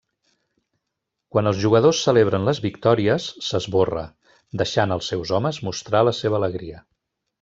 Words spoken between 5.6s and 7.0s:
mostrar la seva alegria.